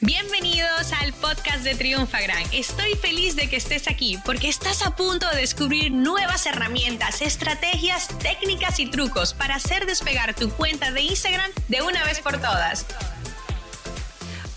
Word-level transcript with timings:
Bienvenidos 0.00 0.92
al 1.02 1.12
podcast 1.14 1.64
de 1.64 1.74
Triunfa 1.74 2.20
Gran. 2.20 2.44
Estoy 2.52 2.94
feliz 2.94 3.34
de 3.34 3.48
que 3.48 3.56
estés 3.56 3.88
aquí 3.88 4.16
porque 4.24 4.48
estás 4.48 4.86
a 4.86 4.94
punto 4.94 5.28
de 5.28 5.40
descubrir 5.40 5.90
nuevas 5.90 6.46
herramientas, 6.46 7.20
estrategias, 7.20 8.06
técnicas 8.20 8.78
y 8.78 8.88
trucos 8.88 9.34
para 9.34 9.56
hacer 9.56 9.86
despegar 9.86 10.36
tu 10.36 10.50
cuenta 10.50 10.92
de 10.92 11.02
Instagram 11.02 11.50
de 11.66 11.82
una 11.82 12.04
vez 12.04 12.20
por 12.20 12.36
todas. 12.36 12.86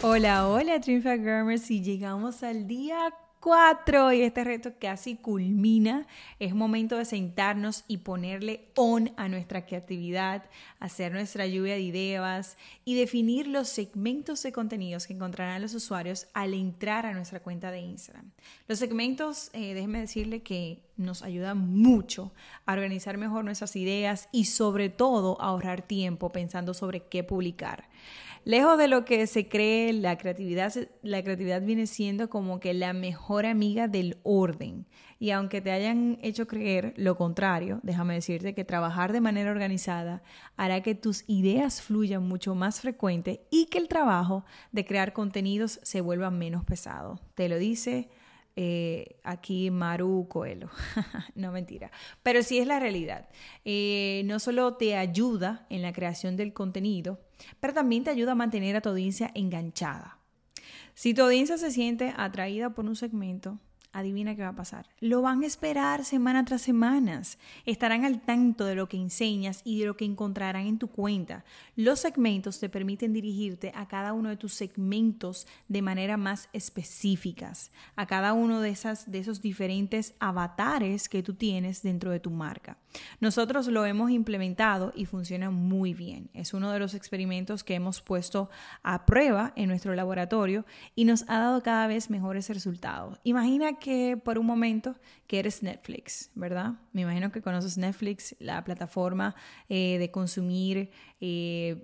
Hola, 0.04 0.48
hola 0.48 0.80
Triunfa 0.80 1.16
Gramers 1.16 1.72
y 1.72 1.82
llegamos 1.82 2.44
al 2.44 2.68
día 2.68 3.12
4 3.42 4.14
y 4.14 4.22
este 4.22 4.44
reto 4.44 4.74
casi 4.80 5.16
culmina. 5.16 6.06
Es 6.40 6.54
momento 6.54 6.98
de 6.98 7.06
sentarnos 7.06 7.84
y 7.88 7.98
ponerle 7.98 8.68
on 8.76 9.12
a 9.18 9.28
nuestra 9.28 9.66
creatividad, 9.66 10.44
hacer 10.80 11.12
nuestra 11.12 11.48
lluvia 11.48 11.74
de 11.74 11.82
ideas 11.82 12.56
y 12.86 12.96
definir 12.96 13.48
los 13.48 13.68
segmentos 13.68 14.44
de 14.44 14.52
contenidos 14.52 15.08
que 15.08 15.14
encontrarán 15.14 15.64
los 15.64 15.74
usuarios 15.74 16.28
al 16.34 16.54
entrar 16.54 17.08
a 17.08 17.14
nuestra 17.14 17.40
cuenta 17.42 17.72
de 17.72 17.80
Instagram. 17.80 18.32
Los 18.68 18.78
segmentos, 18.78 19.50
eh, 19.54 19.74
déjenme 19.74 20.02
decirle 20.02 20.44
que 20.44 20.84
nos 20.96 21.24
ayudan 21.24 21.58
mucho 21.58 22.32
a 22.68 22.74
organizar 22.74 23.18
mejor 23.18 23.44
nuestras 23.44 23.76
ideas 23.76 24.30
y 24.32 24.46
sobre 24.46 24.90
todo 24.90 25.42
a 25.42 25.46
ahorrar 25.46 25.82
tiempo 25.82 26.32
pensando 26.32 26.76
sobre 26.76 27.08
qué 27.08 27.24
publicar. 27.24 27.90
Lejos 28.44 28.78
de 28.80 28.88
lo 28.88 29.06
que 29.06 29.28
se 29.28 29.48
cree, 29.48 29.94
la 29.94 30.18
creatividad, 30.18 30.74
la 31.04 31.22
creatividad 31.22 31.62
viene 31.62 31.86
siendo 31.86 32.28
como 32.30 32.60
que 32.60 32.74
la 32.74 32.92
mejor 32.92 33.46
amiga 33.46 33.88
del 33.88 34.18
orden. 34.24 34.88
Y 35.20 35.30
aunque 35.30 35.62
te 35.62 35.72
hayan 35.72 36.18
hecho 36.24 36.48
creer 36.48 36.96
lo 36.98 37.16
contrario, 37.16 37.80
déjame 37.84 38.16
decirte 38.16 38.56
que 38.56 38.66
trabajar 38.66 39.14
de 39.14 39.22
manera 39.22 39.52
organizada 39.52 40.24
hará 40.58 40.82
que 40.82 40.96
tus 40.96 41.24
ideas 41.28 41.84
fluyan 41.84 42.28
mucho 42.28 42.56
más 42.56 42.82
frecuente 42.82 43.46
y 43.52 43.68
que 43.68 43.78
el 43.78 43.88
trabajo 43.88 44.44
de 44.72 44.86
crear 44.86 45.14
contenidos 45.14 45.80
se 45.84 46.02
vuelva 46.02 46.32
menos 46.32 46.66
pesado. 46.66 47.20
Te 47.36 47.48
lo 47.48 47.60
dice 47.60 48.10
eh, 48.56 49.20
aquí 49.24 49.72
Maru 49.72 50.28
Coelho. 50.28 50.70
no 51.36 51.52
mentira. 51.52 51.92
Pero 52.24 52.44
sí 52.44 52.60
es 52.60 52.68
la 52.68 52.80
realidad. 52.80 53.30
Eh, 53.64 54.24
no 54.26 54.40
solo 54.40 54.74
te 54.76 54.96
ayuda 54.98 55.66
en 55.70 55.82
la 55.82 55.94
creación 55.94 56.36
del 56.36 56.54
contenido, 56.54 57.20
pero 57.60 57.74
también 57.74 58.04
te 58.04 58.10
ayuda 58.10 58.34
a 58.34 58.36
mantener 58.36 58.76
a 58.76 58.82
tu 58.82 58.90
audiencia 58.90 59.32
enganchada. 59.34 60.18
Si 60.94 61.14
tu 61.14 61.24
audiencia 61.24 61.58
se 61.58 61.72
siente 61.72 62.14
atraída 62.18 62.72
por 62.72 62.86
un 62.86 62.96
segmento, 62.96 63.60
adivina 63.94 64.36
qué 64.36 64.44
va 64.44 64.50
a 64.50 64.56
pasar. 64.56 64.88
Lo 65.00 65.22
van 65.22 65.44
a 65.44 65.48
esperar 65.48 66.06
semana 66.06 66.46
tras 66.46 66.62
semana. 66.62 67.22
Estarán 67.66 68.06
al 68.06 68.22
tanto 68.22 68.66
de 68.66 68.76
lo 68.76 68.88
que 68.88 68.98
enseñas 68.98 69.62
y 69.64 69.80
de 69.80 69.86
lo 69.86 69.98
que 69.98 70.06
encontrarán 70.06 70.68
en 70.68 70.78
tu 70.78 70.88
cuenta. 70.88 71.44
Los 71.76 72.00
segmentos 72.00 72.60
te 72.60 72.70
permiten 72.70 73.14
dirigirte 73.14 73.72
a 73.76 73.88
cada 73.88 74.14
uno 74.14 74.30
de 74.30 74.38
tus 74.38 74.54
segmentos 74.54 75.48
de 75.68 75.82
manera 75.82 76.18
más 76.18 76.50
específicas, 76.54 77.72
a 77.96 78.06
cada 78.06 78.34
uno 78.34 78.62
de, 78.62 78.70
esas, 78.70 79.12
de 79.12 79.20
esos 79.20 79.42
diferentes 79.42 80.14
avatares 80.20 81.10
que 81.10 81.24
tú 81.24 81.34
tienes 81.34 81.82
dentro 81.82 82.12
de 82.12 82.20
tu 82.20 82.30
marca. 82.30 82.78
Nosotros 83.20 83.68
lo 83.68 83.86
hemos 83.86 84.12
implementado 84.12 84.94
y 84.96 85.06
funciona 85.06 85.50
muy 85.50 85.94
bien. 85.94 86.30
Es 86.34 86.54
uno 86.54 86.72
de 86.72 86.80
los 86.80 86.94
experimentos 86.94 87.64
que 87.64 87.76
hemos 87.76 88.02
puesto 88.02 88.50
a 88.84 89.06
prueba 89.06 89.54
en 89.56 89.70
nuestro 89.70 89.96
laboratorio 89.96 90.66
y 90.96 91.06
nos 91.06 91.24
ha 91.30 91.40
dado 91.40 91.62
cada 91.64 91.88
vez 91.88 92.10
mejores 92.10 92.50
resultados. 92.50 93.20
Imagina 93.24 93.80
que 93.82 94.16
por 94.16 94.38
un 94.38 94.46
momento 94.46 94.96
que 95.28 95.40
eres 95.40 95.62
Netflix, 95.62 96.32
¿verdad? 96.36 96.76
Me 96.94 97.02
imagino 97.02 97.34
que 97.34 97.42
conoces 97.42 97.78
Netflix, 97.78 98.34
la 98.40 98.64
plataforma 98.64 99.36
eh, 99.68 99.98
de 99.98 100.10
consumir 100.10 100.92
eh, 101.20 101.76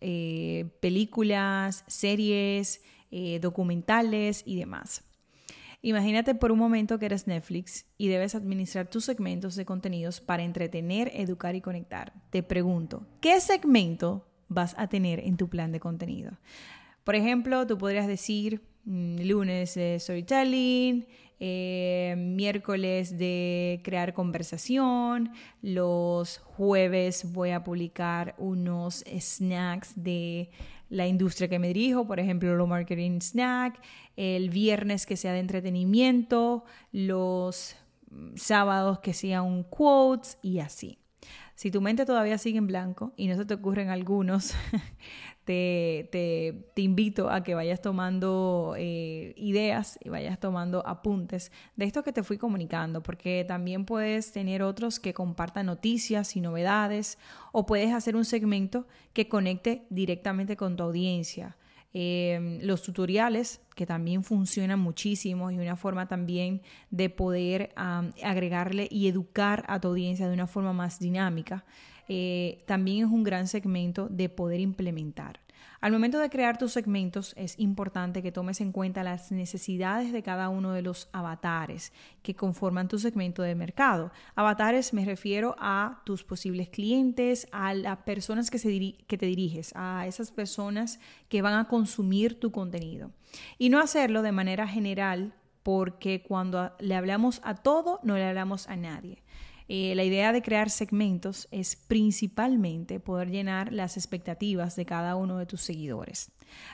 eh, 0.00 0.68
películas, 0.80 1.84
series, 1.86 2.82
documentales 3.40 4.42
y 4.44 4.56
demás. 4.56 5.02
Imagínate 5.80 6.34
por 6.34 6.52
un 6.52 6.58
momento 6.58 6.98
que 6.98 7.06
eres 7.06 7.26
Netflix 7.26 7.86
y 7.96 8.08
debes 8.08 8.34
administrar 8.34 8.90
tus 8.90 9.06
segmentos 9.06 9.54
de 9.54 9.64
contenidos 9.64 10.20
para 10.20 10.42
entretener, 10.42 11.10
educar 11.14 11.54
y 11.54 11.62
conectar. 11.62 12.12
Te 12.28 12.42
pregunto, 12.42 13.06
¿qué 13.22 13.40
segmento 13.40 14.26
vas 14.48 14.74
a 14.76 14.88
tener 14.88 15.20
en 15.20 15.38
tu 15.38 15.48
plan 15.48 15.72
de 15.72 15.80
contenido? 15.80 16.32
Por 17.04 17.14
ejemplo, 17.14 17.66
tú 17.66 17.78
podrías 17.78 18.06
decir 18.06 18.60
lunes 18.84 19.74
de 19.74 19.98
storytelling, 19.98 21.06
eh, 21.40 22.14
miércoles 22.18 23.16
de 23.16 23.80
crear 23.84 24.12
conversación, 24.12 25.30
los 25.62 26.38
jueves 26.38 27.32
voy 27.32 27.50
a 27.50 27.62
publicar 27.62 28.34
unos 28.38 29.04
snacks 29.06 29.92
de 29.94 30.50
la 30.90 31.06
industria 31.06 31.48
que 31.48 31.58
me 31.58 31.68
dirijo, 31.68 32.06
por 32.06 32.18
ejemplo, 32.18 32.56
lo 32.56 32.66
marketing 32.66 33.20
snack, 33.20 33.80
el 34.16 34.50
viernes 34.50 35.06
que 35.06 35.16
sea 35.16 35.32
de 35.32 35.40
entretenimiento, 35.40 36.64
los 36.92 37.76
sábados 38.34 38.98
que 39.00 39.12
sea 39.12 39.42
un 39.42 39.62
quotes 39.62 40.38
y 40.42 40.58
así. 40.58 40.98
Si 41.58 41.72
tu 41.72 41.80
mente 41.80 42.06
todavía 42.06 42.38
sigue 42.38 42.58
en 42.58 42.68
blanco 42.68 43.12
y 43.16 43.26
no 43.26 43.34
se 43.34 43.44
te 43.44 43.54
ocurren 43.54 43.88
algunos, 43.88 44.54
te, 45.44 46.08
te, 46.12 46.80
invito 46.80 47.30
a 47.30 47.42
que 47.42 47.56
vayas 47.56 47.82
tomando 47.82 48.76
eh, 48.78 49.34
ideas 49.36 49.98
y 50.04 50.08
vayas 50.08 50.38
tomando 50.38 50.86
apuntes 50.86 51.50
de 51.74 51.86
esto 51.86 52.04
que 52.04 52.12
te 52.12 52.22
fui 52.22 52.38
comunicando, 52.38 53.02
porque 53.02 53.44
también 53.44 53.86
puedes 53.86 54.30
tener 54.30 54.62
otros 54.62 55.00
que 55.00 55.12
compartan 55.12 55.66
noticias 55.66 56.36
y 56.36 56.40
novedades 56.40 57.18
o 57.50 57.66
puedes 57.66 57.92
hacer 57.92 58.14
un 58.14 58.24
segmento 58.24 58.86
que 59.12 59.28
conecte 59.28 59.84
directamente 59.90 60.56
con 60.56 60.76
tu 60.76 60.84
audiencia. 60.84 61.56
Em, 62.00 62.60
los 62.62 62.82
tutoriales, 62.82 63.60
que 63.74 63.84
también 63.84 64.22
funcionan 64.22 64.78
muchísimo 64.78 65.50
y 65.50 65.58
una 65.58 65.74
forma 65.74 66.06
también 66.06 66.62
de 66.92 67.10
poder 67.10 67.72
agregarle 67.74 68.86
y 68.88 69.08
educar 69.08 69.64
a 69.66 69.80
tu 69.80 69.88
audiencia 69.88 70.28
de 70.28 70.34
una 70.34 70.46
forma 70.46 70.72
más 70.72 71.00
dinámica, 71.00 71.64
eh, 72.06 72.62
también 72.68 73.06
es 73.06 73.10
un 73.10 73.24
gran 73.24 73.48
segmento 73.48 74.06
de 74.08 74.28
poder 74.28 74.60
implementar. 74.60 75.40
Al 75.80 75.92
momento 75.92 76.18
de 76.18 76.28
crear 76.28 76.58
tus 76.58 76.72
segmentos 76.72 77.34
es 77.36 77.58
importante 77.58 78.22
que 78.22 78.32
tomes 78.32 78.60
en 78.60 78.72
cuenta 78.72 79.04
las 79.04 79.30
necesidades 79.30 80.12
de 80.12 80.24
cada 80.24 80.48
uno 80.48 80.72
de 80.72 80.82
los 80.82 81.08
avatares 81.12 81.92
que 82.22 82.34
conforman 82.34 82.88
tu 82.88 82.98
segmento 82.98 83.42
de 83.42 83.54
mercado. 83.54 84.10
Avatares 84.34 84.92
me 84.92 85.04
refiero 85.04 85.54
a 85.58 86.02
tus 86.04 86.24
posibles 86.24 86.68
clientes, 86.68 87.46
a 87.52 87.74
las 87.74 87.98
personas 87.98 88.50
que, 88.50 88.58
te 88.58 89.26
diriges, 89.26 89.72
a 89.76 90.06
esas 90.06 90.32
personas 90.32 90.98
que 91.28 91.42
van 91.42 91.54
a 91.54 91.68
consumir 91.68 92.40
tu 92.40 92.50
contenido. 92.50 93.12
Y 93.56 93.68
no 93.68 93.78
hacerlo 93.78 94.22
de 94.22 94.32
manera 94.32 94.66
general 94.66 95.34
porque 95.62 96.22
cuando 96.22 96.72
le 96.80 96.96
hablamos 96.96 97.40
a 97.44 97.54
todo, 97.54 98.00
no 98.02 98.16
le 98.16 98.24
hablamos 98.24 98.68
a 98.68 98.76
nadie. 98.76 99.22
Eh, 99.68 99.94
la 99.94 100.04
idea 100.04 100.32
de 100.32 100.42
crear 100.42 100.70
segmentos 100.70 101.46
es 101.50 101.76
principalmente 101.76 103.00
poder 103.00 103.30
llenar 103.30 103.72
las 103.72 103.96
expectativas 103.96 104.76
de 104.76 104.86
cada 104.86 105.16
uno 105.16 105.38
de 105.38 105.46
tus 105.46 105.60
seguidores. 105.60 106.30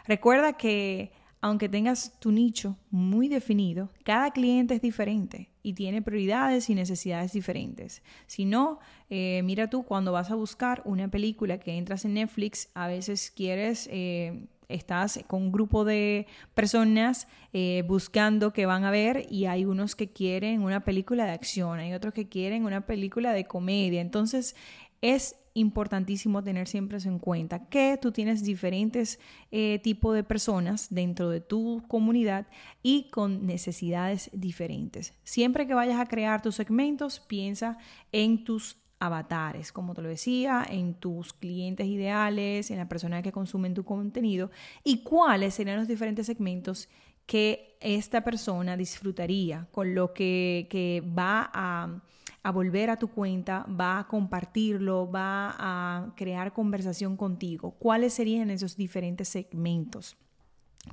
Recuerda 0.06 0.54
que 0.54 1.12
aunque 1.44 1.68
tengas 1.68 2.18
tu 2.20 2.32
nicho 2.32 2.78
muy 2.90 3.28
definido, 3.28 3.90
cada 4.02 4.30
cliente 4.30 4.76
es 4.76 4.80
diferente 4.80 5.50
y 5.62 5.74
tiene 5.74 6.00
prioridades 6.00 6.70
y 6.70 6.74
necesidades 6.74 7.34
diferentes. 7.34 8.02
Si 8.26 8.46
no, 8.46 8.78
eh, 9.10 9.42
mira 9.44 9.68
tú 9.68 9.82
cuando 9.82 10.10
vas 10.10 10.30
a 10.30 10.36
buscar 10.36 10.80
una 10.86 11.08
película 11.08 11.60
que 11.60 11.76
entras 11.76 12.06
en 12.06 12.14
Netflix, 12.14 12.70
a 12.72 12.86
veces 12.86 13.30
quieres 13.30 13.90
eh, 13.92 14.46
estás 14.68 15.20
con 15.26 15.42
un 15.42 15.52
grupo 15.52 15.84
de 15.84 16.26
personas 16.54 17.28
eh, 17.52 17.84
buscando 17.86 18.52
que 18.52 18.66
van 18.66 18.84
a 18.84 18.90
ver 18.90 19.26
y 19.30 19.46
hay 19.46 19.64
unos 19.64 19.96
que 19.96 20.08
quieren 20.10 20.62
una 20.62 20.84
película 20.84 21.24
de 21.24 21.32
acción, 21.32 21.78
hay 21.78 21.92
otros 21.92 22.14
que 22.14 22.28
quieren 22.28 22.64
una 22.64 22.86
película 22.86 23.32
de 23.32 23.44
comedia. 23.44 24.00
Entonces 24.00 24.56
es 25.00 25.36
importantísimo 25.54 26.42
tener 26.42 26.66
siempre 26.66 26.98
en 27.04 27.18
cuenta, 27.18 27.68
que 27.68 27.96
tú 28.00 28.10
tienes 28.10 28.42
diferentes 28.42 29.20
eh, 29.52 29.78
tipos 29.82 30.14
de 30.14 30.24
personas 30.24 30.88
dentro 30.90 31.30
de 31.30 31.40
tu 31.40 31.82
comunidad 31.86 32.46
y 32.82 33.08
con 33.10 33.46
necesidades 33.46 34.30
diferentes. 34.32 35.14
Siempre 35.22 35.66
que 35.66 35.74
vayas 35.74 36.00
a 36.00 36.06
crear 36.06 36.42
tus 36.42 36.56
segmentos, 36.56 37.20
piensa 37.20 37.78
en 38.10 38.44
tus 38.44 38.83
avatares, 39.06 39.72
como 39.72 39.94
te 39.94 40.02
lo 40.02 40.08
decía, 40.08 40.66
en 40.68 40.94
tus 40.94 41.32
clientes 41.32 41.86
ideales, 41.86 42.70
en 42.70 42.78
la 42.78 42.88
persona 42.88 43.22
que 43.22 43.32
consumen 43.32 43.74
tu 43.74 43.84
contenido 43.84 44.50
y 44.82 45.02
cuáles 45.02 45.54
serían 45.54 45.78
los 45.78 45.88
diferentes 45.88 46.26
segmentos 46.26 46.88
que 47.26 47.76
esta 47.80 48.22
persona 48.22 48.76
disfrutaría 48.76 49.66
con 49.72 49.94
lo 49.94 50.12
que, 50.12 50.66
que 50.70 51.02
va 51.16 51.50
a, 51.52 52.00
a, 52.42 52.50
volver 52.50 52.90
a 52.90 52.98
tu 52.98 53.08
cuenta, 53.08 53.64
va 53.68 53.98
a 53.98 54.06
compartirlo, 54.06 55.10
va 55.10 55.54
a 55.58 56.14
crear 56.16 56.52
conversación 56.52 57.16
contigo. 57.16 57.72
¿Cuáles 57.78 58.12
serían 58.12 58.50
esos 58.50 58.76
diferentes 58.76 59.28
segmentos? 59.28 60.16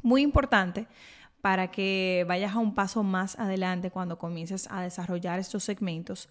Muy 0.02 0.22
importante 0.22 0.88
para 1.42 1.72
que 1.72 2.24
vayas 2.28 2.54
a 2.54 2.60
un 2.60 2.76
paso 2.76 3.04
más 3.04 3.38
adelante 3.38 3.92
cuando 3.92 4.18
comiences 4.18 4.68
a 4.72 4.82
desarrollar 4.82 5.40
estos 5.40 5.64
segmentos 5.64 6.30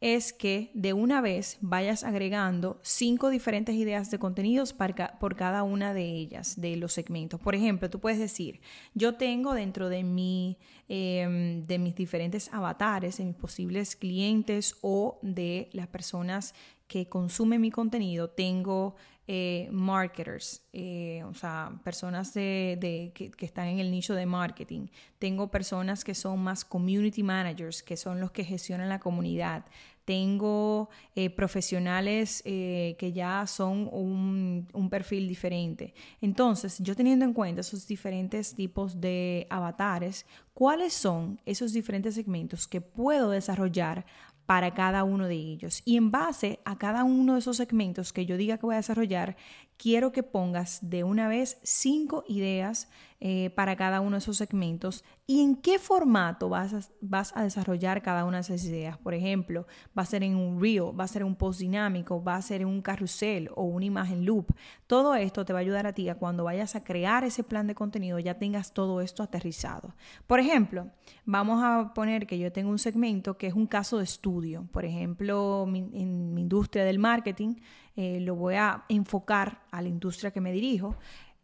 es 0.00 0.32
que 0.32 0.70
de 0.72 0.94
una 0.94 1.20
vez 1.20 1.58
vayas 1.60 2.04
agregando 2.04 2.80
cinco 2.82 3.28
diferentes 3.28 3.74
ideas 3.74 4.10
de 4.10 4.18
contenidos 4.18 4.72
por 4.72 5.36
cada 5.36 5.62
una 5.62 5.92
de 5.92 6.04
ellas, 6.04 6.58
de 6.58 6.76
los 6.76 6.94
segmentos. 6.94 7.38
Por 7.38 7.54
ejemplo, 7.54 7.90
tú 7.90 8.00
puedes 8.00 8.18
decir, 8.18 8.60
yo 8.94 9.16
tengo 9.16 9.52
dentro 9.52 9.90
de, 9.90 10.02
mi, 10.02 10.56
em, 10.88 11.66
de 11.66 11.78
mis 11.78 11.94
diferentes 11.94 12.48
avatares, 12.52 13.18
de 13.18 13.26
mis 13.26 13.36
posibles 13.36 13.94
clientes 13.94 14.76
o 14.80 15.18
de 15.22 15.68
las 15.72 15.88
personas 15.88 16.54
que 16.86 17.08
consumen 17.08 17.60
mi 17.60 17.70
contenido, 17.70 18.30
tengo 18.30 18.96
eh, 19.32 19.68
marketers, 19.70 20.60
eh, 20.72 21.22
o 21.22 21.34
sea, 21.34 21.80
personas 21.84 22.34
de, 22.34 23.12
que, 23.14 23.46
están 23.46 23.68
en 23.68 23.78
el 23.78 23.88
nicho 23.88 24.16
de 24.16 24.26
marketing. 24.26 24.88
Tengo 25.20 25.52
personas 25.52 26.02
que 26.02 26.16
son 26.16 26.40
más 26.40 26.64
community 26.64 27.22
managers, 27.22 27.80
que 27.80 27.96
son 27.96 28.18
los 28.18 28.32
que 28.32 28.42
gestionan 28.42 28.88
la 28.88 28.98
comunidad. 28.98 29.66
Tengo 30.04 30.88
eh, 31.14 31.30
profesionales 31.30 32.42
que 32.42 33.12
ya 33.14 33.46
son 33.46 33.88
un, 33.92 34.66
un, 34.72 34.90
perfil 34.90 35.28
diferente. 35.28 35.94
Entonces, 36.20 36.80
yo 36.80 36.96
teniendo 36.96 37.24
en 37.24 37.32
cuenta 37.32 37.60
esos 37.60 37.86
diferentes 37.86 38.52
tipos 38.52 39.00
de 39.00 39.46
avatares, 39.48 40.26
¿cuáles 40.54 40.92
son 40.92 41.40
esos 41.46 41.72
diferentes 41.72 42.16
segmentos 42.16 42.66
que 42.66 42.80
puedo 42.80 43.30
desarrollar 43.30 44.04
para 44.50 44.74
cada 44.74 45.04
uno 45.04 45.28
de 45.28 45.36
ellos. 45.36 45.80
Y 45.84 45.96
en 45.96 46.10
base 46.10 46.58
a 46.64 46.76
cada 46.76 47.04
uno 47.04 47.34
de 47.34 47.38
esos 47.38 47.58
segmentos 47.58 48.12
que 48.12 48.26
yo 48.26 48.36
diga 48.36 48.58
que 48.58 48.66
voy 48.66 48.74
a 48.74 48.78
desarrollar, 48.78 49.36
quiero 49.80 50.12
que 50.12 50.22
pongas 50.22 50.78
de 50.82 51.04
una 51.04 51.26
vez 51.26 51.58
cinco 51.62 52.22
ideas 52.28 52.86
eh, 53.18 53.50
para 53.54 53.76
cada 53.76 54.00
uno 54.00 54.12
de 54.12 54.18
esos 54.18 54.36
segmentos 54.36 55.04
y 55.26 55.42
en 55.42 55.56
qué 55.56 55.78
formato 55.78 56.50
vas 56.50 56.74
a, 56.74 56.80
vas 57.00 57.34
a 57.34 57.42
desarrollar 57.42 58.02
cada 58.02 58.26
una 58.26 58.38
de 58.38 58.42
esas 58.42 58.64
ideas. 58.64 58.98
Por 58.98 59.14
ejemplo, 59.14 59.66
va 59.98 60.02
a 60.02 60.06
ser 60.06 60.22
en 60.22 60.36
un 60.36 60.60
reel, 60.60 60.98
va 60.98 61.04
a 61.04 61.08
ser 61.08 61.24
un 61.24 61.34
post 61.34 61.60
dinámico, 61.60 62.22
va 62.22 62.36
a 62.36 62.42
ser 62.42 62.66
un 62.66 62.82
carrusel 62.82 63.50
o 63.54 63.64
una 63.64 63.86
imagen 63.86 64.26
loop. 64.26 64.52
Todo 64.86 65.14
esto 65.14 65.46
te 65.46 65.54
va 65.54 65.60
a 65.60 65.62
ayudar 65.62 65.86
a 65.86 65.94
ti 65.94 66.08
a 66.10 66.14
cuando 66.16 66.44
vayas 66.44 66.76
a 66.76 66.84
crear 66.84 67.24
ese 67.24 67.42
plan 67.42 67.66
de 67.66 67.74
contenido 67.74 68.18
ya 68.18 68.38
tengas 68.38 68.74
todo 68.74 69.00
esto 69.00 69.22
aterrizado. 69.22 69.94
Por 70.26 70.40
ejemplo, 70.40 70.90
vamos 71.24 71.62
a 71.62 71.92
poner 71.94 72.26
que 72.26 72.38
yo 72.38 72.52
tengo 72.52 72.70
un 72.70 72.78
segmento 72.78 73.38
que 73.38 73.46
es 73.46 73.54
un 73.54 73.66
caso 73.66 73.96
de 73.96 74.04
estudio. 74.04 74.66
Por 74.72 74.84
ejemplo, 74.84 75.64
en 75.66 76.34
mi 76.34 76.40
industria 76.42 76.84
del 76.84 76.98
marketing, 76.98 77.56
eh, 77.96 78.20
lo 78.20 78.34
voy 78.34 78.54
a 78.54 78.84
enfocar 78.88 79.62
a 79.70 79.82
la 79.82 79.88
industria 79.88 80.30
que 80.30 80.40
me 80.40 80.52
dirijo. 80.52 80.96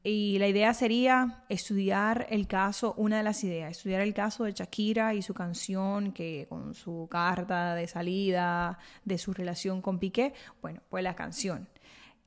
Y 0.02 0.38
la 0.38 0.46
idea 0.46 0.72
sería 0.72 1.44
estudiar 1.48 2.28
el 2.30 2.46
caso, 2.46 2.94
una 2.96 3.16
de 3.16 3.24
las 3.24 3.42
ideas, 3.42 3.72
estudiar 3.72 4.02
el 4.02 4.14
caso 4.14 4.44
de 4.44 4.52
Shakira 4.52 5.14
y 5.14 5.22
su 5.22 5.34
canción, 5.34 6.12
que 6.12 6.46
con 6.48 6.74
su 6.74 7.08
carta 7.10 7.74
de 7.74 7.88
salida, 7.88 8.78
de 9.04 9.18
su 9.18 9.32
relación 9.32 9.82
con 9.82 9.98
Piqué, 9.98 10.32
bueno, 10.62 10.80
pues 10.88 11.02
la 11.02 11.16
canción. 11.16 11.68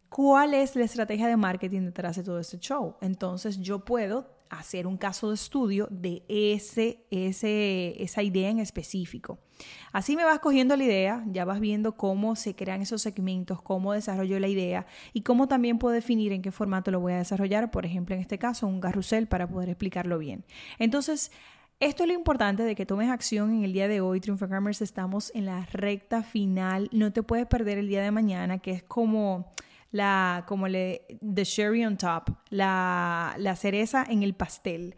¿Cuál 0.10 0.56
es 0.56 0.76
la 0.76 0.84
estrategia 0.84 1.28
de 1.28 1.38
marketing 1.38 1.84
detrás 1.84 2.18
de 2.18 2.24
todo 2.24 2.40
este 2.40 2.60
show? 2.60 2.98
Entonces 3.00 3.60
yo 3.60 3.86
puedo 3.86 4.39
hacer 4.50 4.88
un 4.88 4.98
caso 4.98 5.30
de 5.30 5.36
estudio 5.36 5.88
de 5.92 6.24
ese, 6.28 7.06
ese, 7.12 8.02
esa 8.02 8.24
idea 8.24 8.50
en 8.50 8.60
específico. 8.60 9.40
Así 9.92 10.16
me 10.16 10.24
vas 10.24 10.40
cogiendo 10.40 10.76
la 10.76 10.84
idea, 10.84 11.24
ya 11.28 11.46
vas 11.46 11.60
viendo 11.60 11.98
cómo 11.98 12.36
se 12.36 12.56
crean 12.56 12.82
esos 12.82 13.02
segmentos, 13.02 13.62
cómo 13.62 13.94
desarrollo 13.94 14.40
la 14.40 14.48
idea 14.48 14.86
y 15.14 15.22
cómo 15.22 15.48
también 15.48 15.80
puedo 15.80 15.94
definir 15.94 16.32
en 16.32 16.42
qué 16.42 16.52
formato 16.52 16.92
lo 16.92 17.00
voy 17.00 17.14
a 17.14 17.18
desarrollar, 17.18 17.72
por 17.72 17.86
ejemplo, 17.86 18.16
en 18.16 18.22
este 18.22 18.38
caso, 18.38 18.68
un 18.68 18.80
carrusel 18.80 19.28
para 19.28 19.48
poder 19.48 19.70
explicarlo 19.70 20.18
bien. 20.18 20.46
Entonces, 20.78 21.32
esto 21.80 22.04
es 22.04 22.10
lo 22.10 22.14
importante 22.14 22.64
de 22.64 22.76
que 22.76 22.86
tomes 22.86 23.10
acción 23.10 23.54
en 23.54 23.64
el 23.64 23.72
día 23.72 23.88
de 23.88 24.02
hoy. 24.02 24.20
Triunfagrammers, 24.20 24.82
estamos 24.82 25.32
en 25.34 25.46
la 25.46 25.66
recta 25.66 26.24
final. 26.24 26.90
No 26.92 27.14
te 27.14 27.24
puedes 27.24 27.48
perder 27.48 27.78
el 27.78 27.88
día 27.88 28.02
de 28.02 28.12
mañana, 28.12 28.60
que 28.60 28.72
es 28.72 28.84
como 28.84 29.52
la, 29.92 30.46
como 30.48 30.68
le, 30.68 31.06
the 31.22 31.44
cherry 31.44 31.86
on 31.86 31.98
top, 31.98 32.30
la, 32.50 33.36
la 33.38 33.56
cereza 33.56 34.06
en 34.08 34.24
el 34.24 34.34
pastel. 34.34 34.96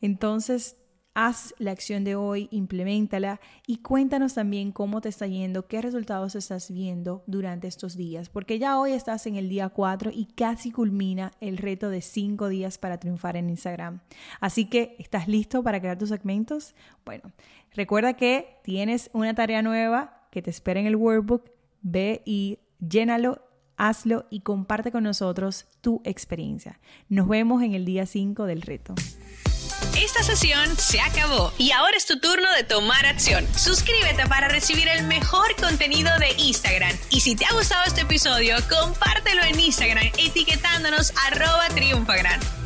Entonces, 0.00 0.76
haz 1.14 1.54
la 1.58 1.72
acción 1.72 2.04
de 2.04 2.14
hoy, 2.14 2.48
implementala 2.50 3.40
y 3.66 3.78
cuéntanos 3.78 4.34
también 4.34 4.72
cómo 4.72 5.00
te 5.00 5.08
está 5.08 5.26
yendo, 5.26 5.66
qué 5.66 5.82
resultados 5.82 6.34
estás 6.34 6.70
viendo 6.70 7.22
durante 7.26 7.68
estos 7.68 7.96
días, 7.96 8.28
porque 8.28 8.58
ya 8.58 8.78
hoy 8.78 8.92
estás 8.92 9.26
en 9.26 9.36
el 9.36 9.48
día 9.48 9.68
4 9.68 10.10
y 10.12 10.26
casi 10.26 10.70
culmina 10.70 11.32
el 11.40 11.58
reto 11.58 11.90
de 11.90 12.00
5 12.00 12.48
días 12.48 12.78
para 12.78 12.98
triunfar 12.98 13.36
en 13.36 13.50
Instagram. 13.50 14.00
Así 14.40 14.64
que, 14.64 14.96
¿estás 14.98 15.28
listo 15.28 15.62
para 15.62 15.80
crear 15.80 15.98
tus 15.98 16.08
segmentos? 16.08 16.74
Bueno, 17.04 17.32
recuerda 17.74 18.14
que 18.14 18.58
tienes 18.62 19.10
una 19.12 19.34
tarea 19.34 19.62
nueva 19.62 20.26
que 20.30 20.40
te 20.40 20.50
espera 20.50 20.80
en 20.80 20.86
el 20.86 20.96
workbook, 20.96 21.50
ve 21.82 22.22
y 22.24 22.58
llénalo 22.80 23.42
hazlo 23.88 24.26
y 24.30 24.40
comparte 24.40 24.92
con 24.92 25.02
nosotros 25.02 25.66
tu 25.80 26.00
experiencia. 26.04 26.78
Nos 27.08 27.28
vemos 27.28 27.62
en 27.62 27.74
el 27.74 27.84
día 27.84 28.06
5 28.06 28.44
del 28.44 28.62
reto. 28.62 28.94
Esta 29.96 30.22
sesión 30.22 30.76
se 30.78 31.00
acabó 31.00 31.52
y 31.58 31.72
ahora 31.72 31.96
es 31.96 32.06
tu 32.06 32.18
turno 32.20 32.50
de 32.52 32.62
tomar 32.62 33.04
acción. 33.06 33.46
Suscríbete 33.56 34.26
para 34.28 34.48
recibir 34.48 34.88
el 34.88 35.06
mejor 35.06 35.56
contenido 35.56 36.10
de 36.18 36.30
Instagram. 36.38 36.96
Y 37.10 37.20
si 37.20 37.34
te 37.34 37.44
ha 37.44 37.52
gustado 37.52 37.82
este 37.86 38.02
episodio, 38.02 38.56
compártelo 38.68 39.42
en 39.42 39.58
Instagram 39.58 40.06
etiquetándonos 40.16 41.12
arroba 41.26 41.68
triunfagran. 41.74 42.61